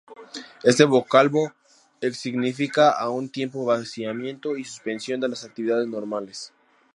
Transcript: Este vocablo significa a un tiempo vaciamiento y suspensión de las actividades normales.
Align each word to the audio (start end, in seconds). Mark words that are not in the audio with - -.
Este 0.63 0.83
vocablo 0.85 1.41
significa 2.11 2.89
a 2.89 3.11
un 3.11 3.29
tiempo 3.29 3.65
vaciamiento 3.65 4.57
y 4.57 4.63
suspensión 4.63 5.19
de 5.19 5.29
las 5.29 5.43
actividades 5.45 5.87
normales. 5.87 6.53